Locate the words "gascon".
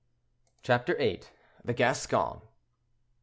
1.75-2.41